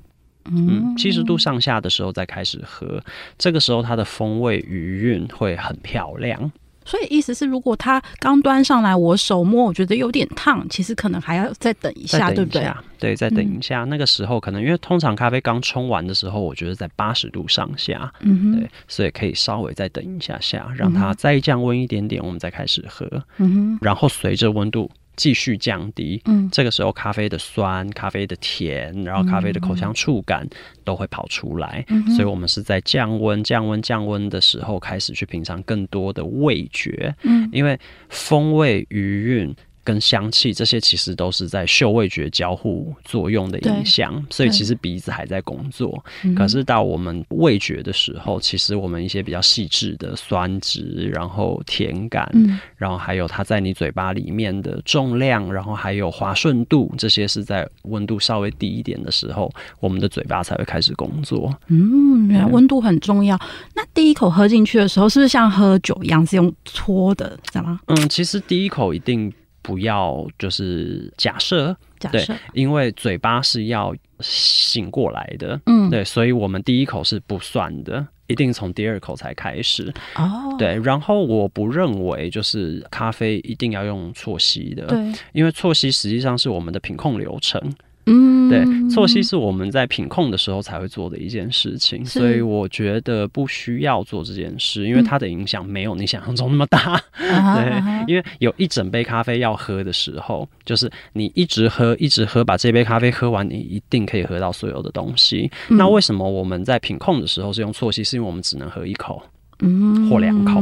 [0.52, 3.02] 嗯，七十度上下的时候再开始喝，
[3.38, 6.52] 这个时候它的风味余韵会很漂亮。
[6.86, 12.68] 所以意思是，如果它刚端上来，我手摸我觉得有点烫，其实可能还要再等一下，对不对？
[12.98, 13.84] 对，再等一下。
[13.84, 23.06] 嗯、那个时候可能因为通常咖啡刚冲完的时候，我觉得在八十度上下，嗯哼，对，所以可以稍微再等一下下，让它再降温一点点，我们再开始喝。
[23.38, 24.90] 嗯哼，然后随着温度。
[25.20, 30.48] 继续降低，嗯，这个时候咖啡的酸、咖啡的甜，然后咖啡的口腔触感
[30.86, 37.78] 都会跑出来，嗯、所以我们是在降温、降温、降温的时候开始去品尝更多的味觉，嗯，因为
[38.08, 39.54] 风味余韵。
[39.84, 46.04] 跟香气这些其实都是在嗅味觉交互作用的影响，所以其实鼻子还在工作。
[46.36, 61.52] 可是到我们味觉的时候，其实我们一些比较细致的酸值，然后甜感，嗯、然后还有它在你嘴巴里面的重量，然后还有滑顺度，这些是在温度稍微低一点的时候，我们的嘴巴才会开始工作。
[61.68, 63.40] 嗯，原来温度很重要。
[63.74, 67.80] 那第一口喝进去的时候，是不是像喝酒一样是用搓的，知道吗？
[67.88, 69.34] 嗯，其实第一口一定。
[69.62, 79.94] 不要就是假设，假设，对，因为嘴巴是要醒过来的，嗯，对，所以我们第一口是不算的，一定从第二口才开始。
[80.16, 87.62] 哦，对，然后我不认为就是咖啡一定要用错吸的，对，因为错吸实际上是我们的品控流程。
[88.10, 97.02] 嗯，对，错吸是我们在品控的时候才会做的一件事情，所以我觉得不需要做这件事，因为它的影响没有你想象中那么大。
[97.20, 105.50] 嗯、 对，因为有一整杯咖啡要喝的时候，就是你一直喝，一直喝，把这杯咖啡喝完，你一定可以喝到所有的东西。
[105.70, 108.04] 嗯、那为什么我们在品控的时候是用错吸？
[108.04, 109.22] 是因为我们只能喝一口，
[109.60, 110.62] 嗯，或两口。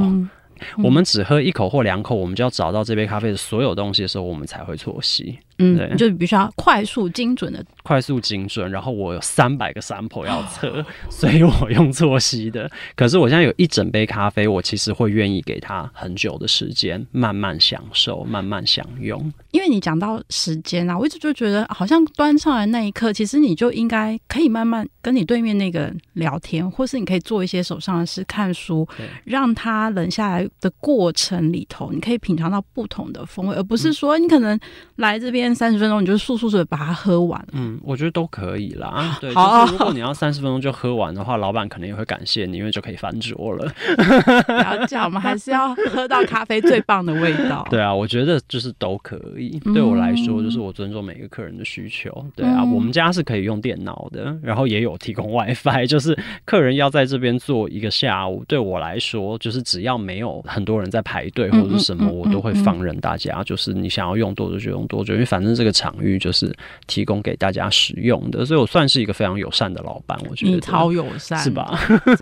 [0.83, 5.37] 我们只喝一口或两口，我们就要找到这杯咖啡的所有东西的时候，我们才会错吸。
[5.59, 8.69] 嗯，对，就必须要快速精准的，快速精准。
[8.69, 12.69] 然后我有三百个 sample 要测， 所以我用啜吸的。
[12.95, 19.33] 可是我现在有一整杯咖啡，我其实会愿意给他很久的时间，慢慢享受，慢慢享用。
[19.49, 28.87] 因为你讲到时间啊，我一直就觉得好像端上来那一刻，其实你就应该可以慢慢跟你对面那个聊天，或是你可以做一些手上的事，看书，
[29.23, 34.59] 让他冷下来的过程里头，你可以品尝到不同的风味，而不是说你可能
[34.97, 35.46] 来这边。
[35.47, 37.43] 练三十分钟，你就速速的把它喝完。
[37.53, 39.17] 嗯，我觉得都可以啦。
[39.21, 43.71] 对，好就是如果你要三十分钟就喝完的话，老板可能也会感谢你，因为就可以翻桌了。
[43.95, 47.65] 不要这样，我们还是要喝到咖啡最棒的味道。
[47.71, 49.59] 对啊，我觉得就是都可以。
[49.73, 52.25] 对我来说，就是我尊重每个客人的需求。
[52.35, 70.17] 对啊，我们家是可以用电脑的，然后也有提供 WiFi， 就是客人要在这边坐一个下午，对我来说，就是只要没有很多人在排队或者什么，我都会放任大家，就是你想要用多久就用多久，因为反正这个场域就是提供给大家使用的，所以我算是一个非常友善的老板。
[70.29, 71.79] 我觉得你超友善，是吧？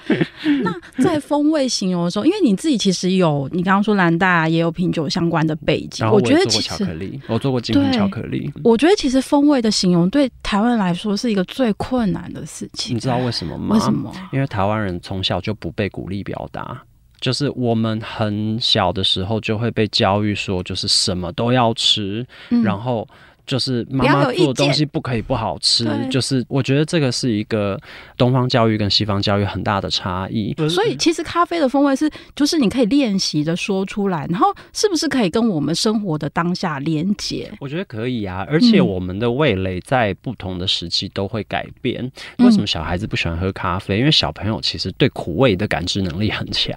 [0.63, 8.51] 那在风味形容的时候，因为你自己其实有，你刚刚说蓝带啊，也有品酒相关的背景，我，我觉得其实巧克力，我做过精品巧克力。
[8.63, 12.95] 我觉得其实风味的形容对台湾来说是一个最困难的事情。
[12.95, 13.75] 你知道为什么吗？
[13.75, 14.11] 为什么？
[14.31, 16.83] 因为台湾人从小就不被鼓励表达。
[17.19, 23.07] 就是我们很小的时候就会被教育说，就是什么都要吃，嗯、然后
[23.45, 25.87] 就是妈妈做的东西不可以不好吃。
[26.09, 27.79] 就是我觉得这个是一个
[28.17, 30.55] 东方教育跟西方教育很大的差异。
[30.67, 37.51] 所以其实咖啡的风味是，就是你可以练习的说出来，然后是不是可以跟我们生活的当下连接？
[37.59, 42.03] 我觉得可以啊，而且我们的味蕾在不同的时期都会改变。
[42.37, 43.99] 嗯、为什么小孩子不喜欢喝咖啡？
[43.99, 46.73] 因为小朋友其实对苦味的感知能力很强。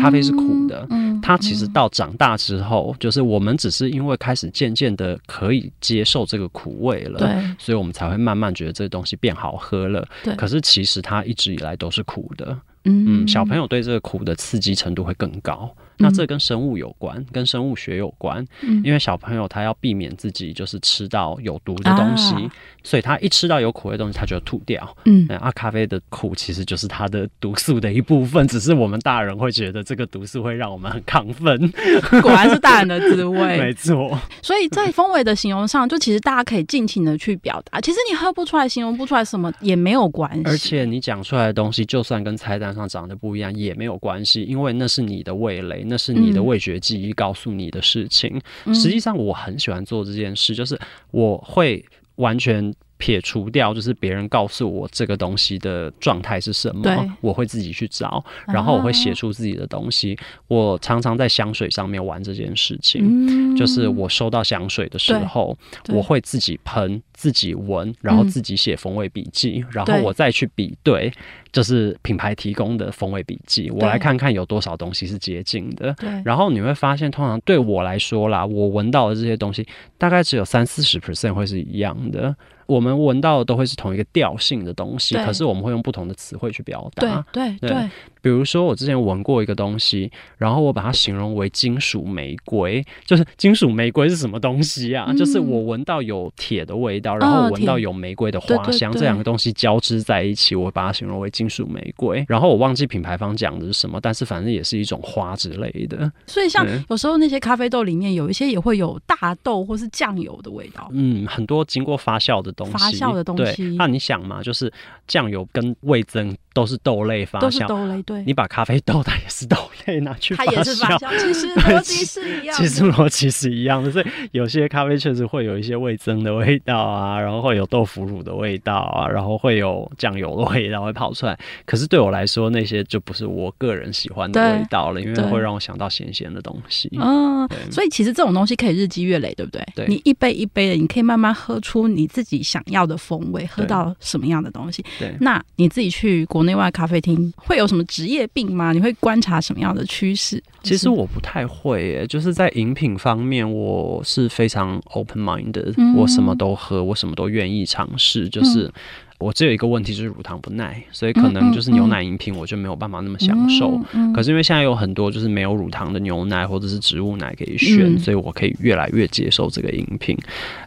[0.00, 10.34] 咖啡是苦的，嗯，它其实到长大之后，就是我们只是因为开始渐渐的可以接受这个苦味了，对，所以我们才会慢慢觉得这个东西变好喝了，对。
[10.36, 15.74] 可是其实它一直以来都是苦的，嗯，小朋友对这个苦的刺激程度会更高。
[15.98, 22.50] 那这跟生物有关，跟生物学有关，嗯，因为小朋友他要避免自己就是吃到有毒的东西，啊，
[22.82, 24.96] 所以他一吃到有苦味的东西，他就要吐掉。
[25.04, 31.72] 嗯，啊，咖啡的苦其实就是它的毒素的一部分，只是我们大人会觉得这个毒素会让我们很亢奋。
[32.22, 34.18] 果然是大人的滋味，没错。
[34.42, 37.80] 所以在风味的形容上，就其实大家可以尽情的去表达。
[37.80, 40.42] 其实你喝不出来，形容不出来什么也没有关系。
[40.44, 45.83] 而且你讲出来的东西，就算跟菜单上长得不一样，也没有关系，因为那是你的味蕾。
[45.84, 48.40] 那是你的味觉记忆告诉你的事情。
[48.64, 50.78] 嗯、实际上，我很喜欢做这件事，就是
[51.10, 51.84] 我会
[52.16, 52.74] 完全。
[52.96, 60.14] 撇除掉就是别人告诉我这个东西的状态是什么，我会自己去找，然后我会写出自己的东西。
[60.14, 65.56] 啊、我常常在香水上面玩这件事情，嗯、就是我收到香水的时候，
[65.88, 71.12] 我会自己喷、自己闻，然后自己写风味笔记、嗯，然后我再去比对，
[71.52, 75.94] 就是品牌提供的风味笔记，我来看看有多少东西是接近的。
[76.24, 79.66] 然后你会发现，通常对我来说啦，我闻到的这些东西，
[79.98, 82.34] 大概只有三四十 percent 会是一样的。
[82.66, 87.24] 我们闻到的都会是同一个调性的东西，可是我们会用不同的词汇去表达。
[87.32, 87.90] 对对对。
[88.22, 92.82] 比如说，我之前闻过一个东西，然后我把它形容为金属玫瑰。
[93.04, 95.04] 就是金属玫瑰是什么东西啊？
[95.08, 102.24] 嗯、就是我闻到有铁的味道，然后闻到有玫瑰的花香，哦、这两个东西交织在一起，我把它形容为金属玫瑰。
[102.26, 106.10] 然后我忘记品牌方讲的是什么，但是反正也是一种花之类的。
[106.26, 110.88] 所以，像有时候那些咖啡豆里面有一些也会有大豆或是酱油的味道。
[110.92, 113.74] 嗯，很多经过发酵的东西，发酵的东西。
[113.76, 114.72] 那你想嘛，就是
[115.06, 116.34] 酱油跟味增。
[116.54, 118.00] 都是豆类发酵，都是豆类。
[118.04, 121.18] 对，你把咖啡豆，它也是豆类拿去发酵，它也是发酵。
[121.18, 123.90] 其实逻辑是一样的， 其实逻辑是一样的。
[123.90, 131.36] 所以有些咖啡确实会有一些味增的味道啊，然后会有豆腐乳的味道啊，然后会有酱油的味道会跑出来。
[131.66, 136.88] 可是对我来说，那些就不是我个人喜欢的味道了，因为会让我想到咸咸的东西。
[137.00, 139.66] 嗯，所以其实这种东西可以日积月累，对不对？
[139.74, 144.84] 对，你一杯一杯的，你可以慢慢喝出你自己想要的风味，喝到什么样的东西。
[145.00, 148.72] 对，那你自己去国内外咖啡厅会有什么职业病吗？
[148.72, 150.40] 你会观察什么样的趋势？
[150.62, 158.70] 其实我不太会耶，就是在饮品方面，我是非常 open minded，嗯，我什么都喝，我什么都愿意尝试，就是。
[159.18, 163.80] 我只有一个问题，就是乳糖不耐，所以可能就是牛奶饮品我就没有办法那么享受。
[164.14, 170.16] 可是因为现在有很多就是没有乳糖的牛奶或者是植物奶可以选，嗯，所以我可以越来越接受这个饮品。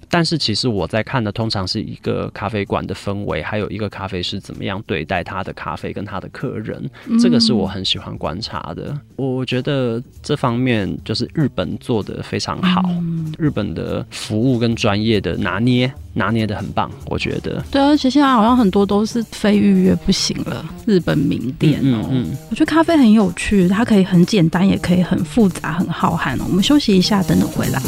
[0.10, 8.98] 但是其实我在看的通常是一个咖啡馆的氛围，还有一个咖啡师怎么样对待他的咖啡跟他的客人，这个是我很喜欢观察的。
[9.18, 12.90] 我觉得这方面就是日本做的非常好，
[13.38, 17.64] 日本的服务跟专业的拿捏拿捏得很棒，我觉得。
[17.72, 22.08] 对，而且现在好像很多都是非预约不行了，日本名店哦。
[22.10, 26.46] 嗯，嗯，我觉得咖啡很有趣，它可以很简单，也可以很复杂、很浩瀚哦。
[26.50, 27.82] 我们休息一下，等等回来。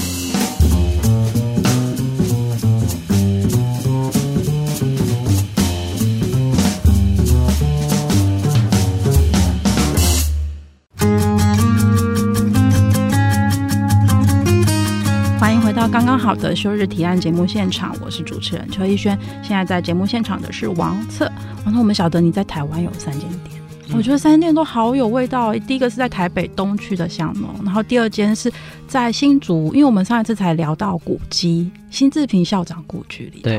[15.91, 19.17] 刚刚好的休日提案节目现场，我是主持人邱一轩。
[19.41, 21.25] 现在在节目现场的是王策。
[21.65, 25.51] 王策，我们晓得你在台湾有三间店，嗯、我觉得三间店都好有味道。
[25.55, 28.53] 第一个是在台北东区的巷弄，然后第二间是
[28.87, 33.49] 在新竹，因为我们上一次才聊到古迹，新志平校长故居里头。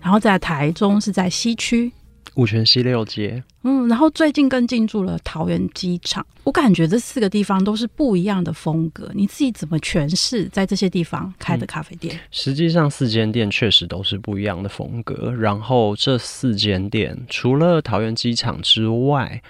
[0.00, 1.90] 然后在台中是在西区。
[2.34, 6.26] 五泉西六街，嗯，然后最近更进驻了桃园机场。
[6.42, 9.10] 我感觉这四个地方都是不一样的风格。
[9.14, 12.14] 你自己怎么诠释在这些地方开的咖啡店？
[12.14, 15.30] 嗯，实际上，四间店确实都是不一样的风格。
[15.32, 19.42] 然后这四间店除了桃园机场之外，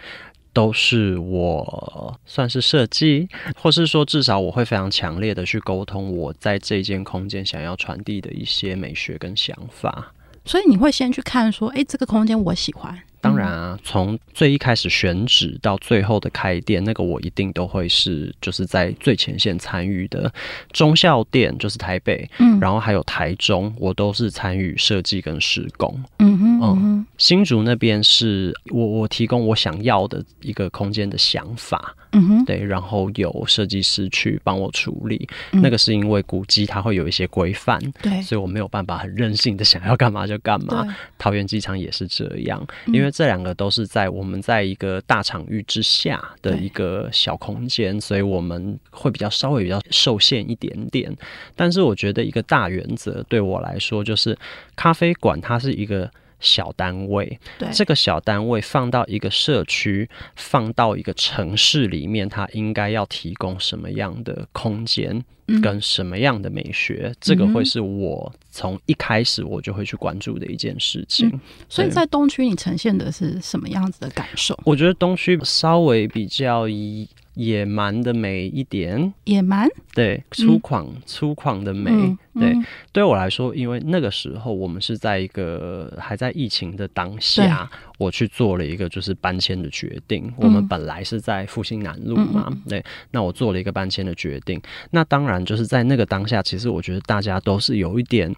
[0.53, 10.14] 都是我算是设计，或是说至少我会非常强烈的去沟通我在这间空间想要传递的一些美学跟想法。
[10.45, 12.99] 所以你会先去看说，哎，这个空间我喜欢。
[13.25, 20.31] 当然啊，从最一开始选址到最后的开店，那个我一定都会是就是在最前线参与的。
[20.73, 25.99] 中校店就是台北，嗯，然后还有台中，我都是参与设计跟施工。
[26.19, 31.95] 嗯哼，嗯哼，新竹那边是我我提供我想要的一个空间的想法。
[32.13, 35.29] 嗯哼，对，然后有设计师去帮我处理。
[35.51, 40.87] 嗯、那个是因为古迹它会有一些规范，对，所以我没有办法很任性的想要干嘛就干嘛。
[41.19, 51.17] 桃园机场也是这样，因为这两个都是在我们在一个大场域之下的一个小空间，所以我们会比较稍微比较受限一点点。
[51.55, 54.37] 但是我觉得一个大原则对我来说就是，
[54.75, 56.11] 咖啡馆它是一个。
[56.45, 65.25] 小单位，对，这个小单位放到一个社区，放到一个城市里面，它应该要提供什么样的空间，
[65.63, 71.29] 跟什么样的美学，嗯、这个会是我从一开始我就会去关注的一件事情。
[71.33, 74.57] 嗯、所以在东区，你呈现的是什么样子的感受？
[74.65, 77.09] 我觉得东区稍微比较一。
[77.35, 82.55] 野蛮的美一点，野蛮，对，粗犷、嗯、粗犷的美，嗯嗯、对，
[82.93, 87.69] 对我来说，因为那个时候我们是在一个还在疫情的当下，
[87.99, 90.27] 我去做了一个就是搬迁的决定。
[90.27, 94.61] 嗯、我们本来是在复兴南路嘛，嗯、对，那我做了一个搬迁的决定。
[94.91, 98.35] 那当然就是在那个当下，其实我觉得大家都是有一点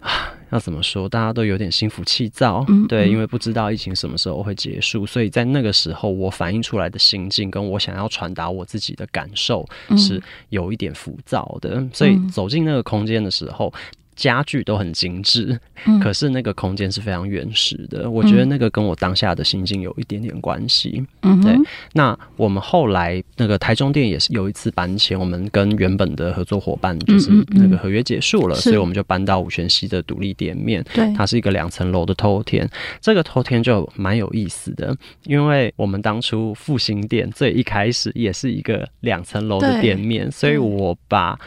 [0.00, 0.34] 啊。
[0.52, 1.08] 要怎么说？
[1.08, 13.72] 大家都有点心浮气躁，嗯、对，因为不知道疫情什么时候会结束，所以在那个时候，我反映出来的心境跟我想要传达我自己的感受是有一点浮躁的，嗯、所以走进那个空间的时候。
[14.14, 15.58] 家具都很精致，
[16.02, 18.02] 可是那个空间是非常原始的。
[18.04, 21.04] 嗯、我觉得那个跟我当下的心境有一点点关系。
[21.22, 21.56] 嗯，对。
[21.94, 30.84] 那我们后来那个台中店也是有一次搬迁，我们跟原本的合作伙伴就是那个合约结束了，嗯嗯嗯，所以我们就搬到五泉西的独立店面。
[30.92, 32.68] 对，它是一个两层楼的偷天。
[33.00, 34.94] 这个偷天就蛮有意思的，
[35.24, 41.38] 因为我们当初复兴店最一开始也是一个两层楼的店面，所以我把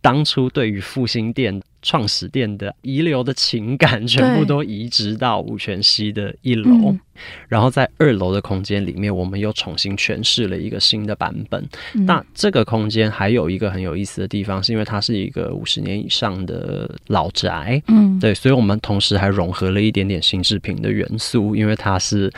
[0.00, 1.60] 当初对于复兴店。
[1.86, 7.00] 创始店的遗留的情感全部都移植到五泉西的一楼，嗯、
[7.46, 11.64] 然后在二楼的空间里面，我们又重新诠释了一个新的版本。
[11.94, 22.32] 嗯、那这个空间还有一个很有意思的地方，是因为它是一个五十年以上的老宅，嗯，对，所以我们同时还融合了一点点新制品的元素，因为它是。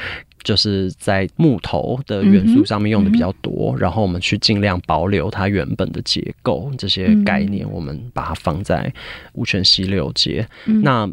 [0.44, 8.92] 就是在木头的元素上面用的比较多，然后我们去尽量保留它原本的结构，这些概念我们把它放在
[9.34, 10.46] 五权西六街。
[10.66, 11.10] 嗯、那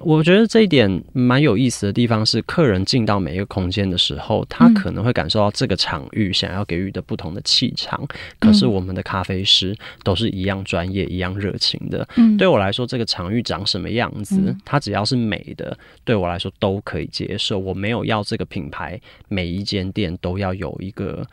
[0.00, 8.00] 我觉得这一点蛮有意思的地方是，客人进到每一个空间的时候，他可能会感受到这个场域想要给予的不同的气场。
[8.02, 8.08] 嗯、
[8.40, 12.06] 可是我们的咖啡师都是一样专业、一样热情的。
[12.16, 17.58] 嗯，对我来说，这个场域长什么样子，它只要是美的，对我来说都可以接受。
[17.58, 21.24] 我没有要这个品牌每一间店都要有一个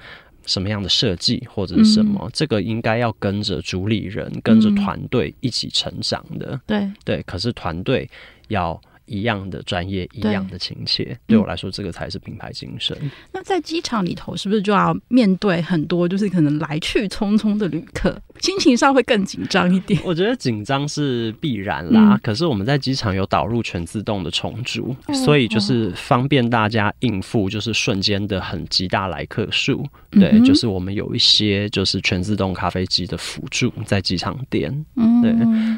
[0.50, 6.60] 什么样的设计或者是什么，嗯、这个应该要跟着主理人、跟着团队一起成长的。
[6.66, 8.10] 对对，可是团队。
[8.50, 12.96] 要一样的专业，一样的亲切，对，对我来说，这个才是品牌精神。
[13.02, 20.00] 嗯、那在机场里头，是不是就要面对很多就是可能来去匆匆的旅客，心情上会更紧张一点？
[20.06, 22.14] 我觉得紧张是必然啦。
[22.14, 29.84] 嗯、可是我们在机场有导入全自动的重组，嗯、所以就是方便大家应付，就是瞬间的很极大来客数。
[30.12, 34.86] 对，就是我们有一些就是全自动咖啡机的辅助在机场店。
[34.96, 35.34] 嗯，对。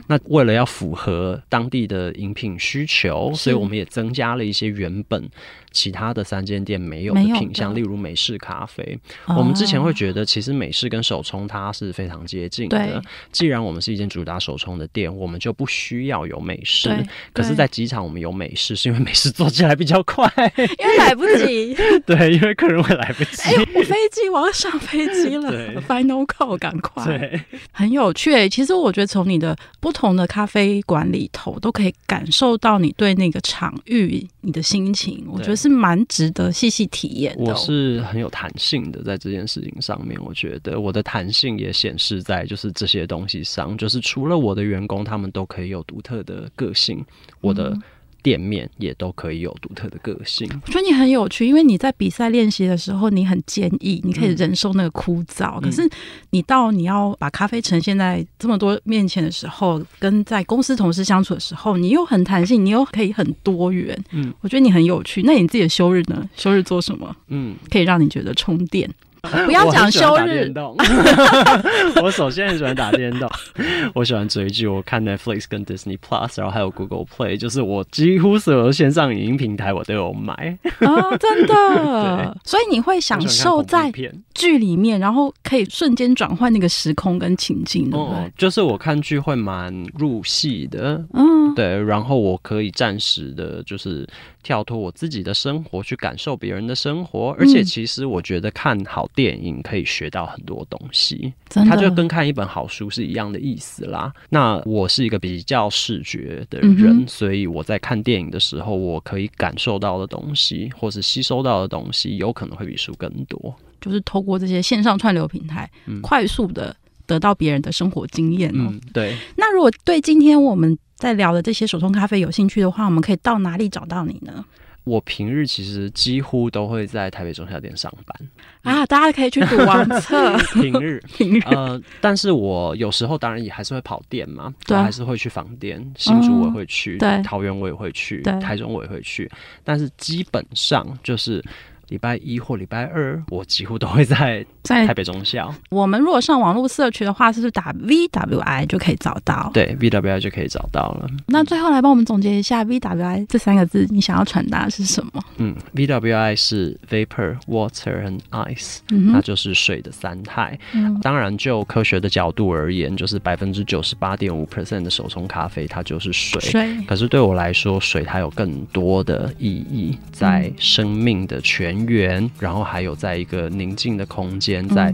[0.08, 3.21] 那为了要符合当地的饮品需求。
[3.30, 5.30] 求，所以我们也增加了一些原本
[5.72, 8.98] 其他的三间店没有的品相，例如美式咖啡。
[9.26, 13.02] 哦、我们之前会觉得，其实美式跟手冲它是非常接近的。
[13.32, 16.90] 既然我们是一间主打手冲的店，我们就不需要有美式。
[17.34, 21.76] 可是，在机场我们有美式，是因为美式做起来比较快，因为来不及。
[22.06, 23.42] 对，因为客人会来不及。
[23.44, 27.06] 哎，我飞机，我要上飞机了，Final call，赶快。
[27.06, 27.42] 对，
[27.72, 28.50] 很有趣。
[28.50, 35.26] 其实我觉得从你的不同的咖啡馆里头，都可以感受到你对那个场域、你的心情。
[35.28, 37.44] 我觉得是蛮值得细细体验的。
[37.44, 47.04] 我是很有弹性的，在这件事情上面，我觉得我的弹性也显示在就是这些东西上，就是除了我的员工，他们都可以有独特的个性，
[47.40, 47.78] 我的。
[48.22, 50.50] 店面也都可以有独特的个性。
[50.66, 55.60] 我觉得你很有趣，因为你在比赛练习的时候，你很坚毅，你可以忍受那个枯燥。
[55.60, 55.90] 嗯、可是
[56.32, 63.98] 你到你要把咖啡呈现在这么多面前的时候，跟在公司同事相处的时候，你又很弹性，你又可以很多元。
[64.12, 65.24] 嗯，我觉得你很有趣。
[65.24, 66.30] 那你自己的休日呢？
[66.36, 67.16] 休日做什么？
[67.28, 68.90] 嗯，可以让你觉得充电。
[69.46, 70.52] 不要讲休日。
[72.02, 73.30] 我首先很喜欢打电动，
[73.94, 80.58] 我喜欢追剧，我看 Netflix 跟 Disney Plus，然后还有 Google Play，就是我几乎所有线上影音平台我都有买。
[80.80, 82.38] 哦，真的。
[82.44, 83.92] 所以你会享受在
[84.34, 88.16] 剧里面，然后可以瞬间转换那个时空跟情境，对不对？
[88.18, 94.08] 嗯，就是我看剧会蛮入戏的，嗯，对，然后我可以暂时的，就是
[94.42, 99.08] 跳脱我自己的生活，去感受别人的生活，而且其实我觉得看好。
[99.14, 104.12] 电影可以学到很多东西，它就跟看一本好书是一样的意思啦。
[104.30, 113.54] 那我是一个比较视觉的人，嗯，所以我在看电影的时候，我可以感受到的东西，或是吸收到的东西，有可能会比书更多。
[113.82, 116.74] 就是透过这些线上串流平台，嗯，快速的
[117.06, 118.72] 得到别人的生活经验哦。
[118.72, 119.18] 嗯，对。
[119.36, 124.46] 那如果对今天我们在聊的这些手冲咖啡有兴趣的话，我们可以到哪里找到你呢？
[124.84, 128.30] 我平日其实几乎都会在台北中小店上班
[128.76, 130.38] 啊，大家可以去读王测。
[130.54, 139.28] 平日， 平日，呃，但是我有时候当然也还是会跑店嘛，对，还是会去访店，新竹我也会去，对，桃园我也会去，对，台中我也会去，
[139.64, 141.44] 但是基本上就是。
[141.92, 145.54] 礼拜一或礼拜二，我几乎都会在 在台北中校。
[145.70, 149.52] 我们如果上网络社区的话，是不是打 VWI 就可以找到？
[149.54, 151.10] 对，VWI 就可以找到了。
[151.28, 155.22] 那最后来帮我们总结一下 VWI 这三个字，你想要传达的是什么？
[155.38, 160.58] 嗯，VWI 是 Vapor、Water and Ice，嗯，那就是水的三态。
[160.74, 166.40] 嗯，当然，就科学的角度而言，就是百分之九十八点五 percent 的手冲咖啡它就是水。
[166.40, 166.78] 水。
[166.88, 171.42] 可是对我来说，水它有更多的意义，在生命的
[171.86, 174.94] 泉源，然后还有在一个宁静的空间，在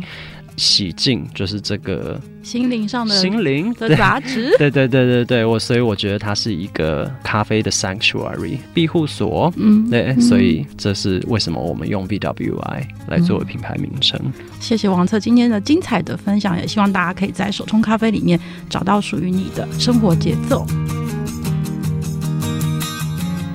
[0.55, 4.51] 洗净，就是这个心灵上的心灵的杂质。
[4.57, 9.53] 对对对对对，我所以我觉得它是一个咖啡的 sanctuary 庇护所。
[9.55, 14.19] 嗯，对，所以这是为什么我们用 BWI 来作为品牌名称。
[14.23, 14.33] 嗯。
[14.59, 20.65] 谢谢王策今天的精彩的分享，也希望大家可以在手冲咖啡里面找到属于你的生活节奏。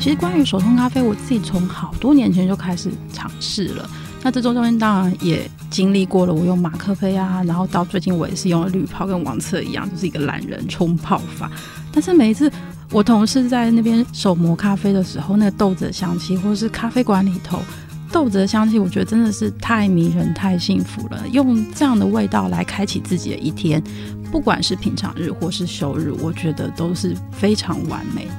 [0.03, 3.89] 其实关于手冲咖啡，我自己从好多年前就开始尝试了。
[4.21, 11.49] 那这周中间当然也经历过了，我用马克杯啊，然后到最近我也是用了滤泡，跟王策一样，就是一个懒人冲泡法。
[11.93, 12.51] 但是每一次
[12.91, 17.61] 我同事在那边手磨咖啡的时候，那个豆子的香气，或是咖啡馆里头
[18.11, 21.23] 豆子的香气，我觉得真的是太迷人、太幸福了。
[21.29, 23.81] 用这样的味道来开启自己的一天，
[24.33, 28.33] 不管是品尝日或是休日，我觉得都是非常完美的。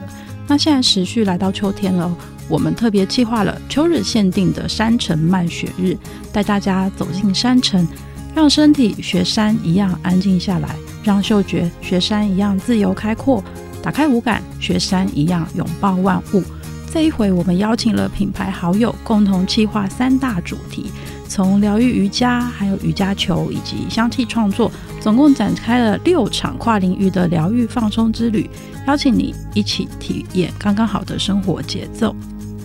[0.48, 2.16] 那现在时序来到秋天了，
[2.50, 5.98] 我们特别计划了秋日限定的山城漫雪日，
[6.32, 7.88] 带大家走进山城，
[8.36, 13.44] 让身体学山一样安静下来，让嗅觉学山一样自由开阔，
[13.82, 16.44] 打开五感学山一样拥抱万物。
[16.92, 20.92] 这一回我们邀请了品牌好友共同计划三大主题，
[21.34, 24.72] 从疗愈瑜伽，还有瑜伽球以及香气创作，
[25.02, 28.48] 总共展开了六场跨领域的疗愈放松之旅。
[28.86, 32.16] 邀请你一起体验刚刚好的生活节奏。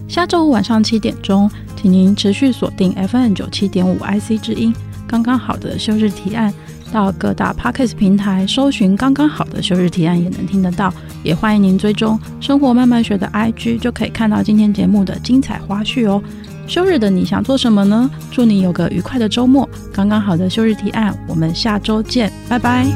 [0.07, 1.51] 下周五晚上七点钟，
[1.81, 4.75] 请您持续锁定 FM 九七点五 IC 之音，
[5.07, 6.53] 刚刚好的休日提案。
[6.93, 10.93] 到各大 Podcast 平台搜寻“刚刚好的休日提案”也能听得到。
[11.23, 16.23] 也欢迎您追踪生活慢慢学的 IG，就可以看到今天节目的精彩花絮哦。
[16.69, 18.09] 休日的你想做什么呢？
[18.31, 19.69] 祝你有个愉快的周末。
[19.93, 22.87] 刚刚好的休日提案，我们下周见，拜拜。